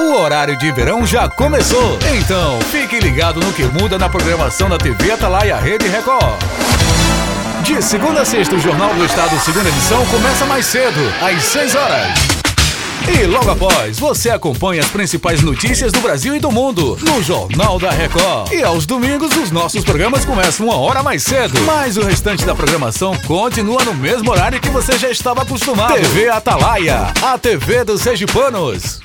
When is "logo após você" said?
13.26-14.30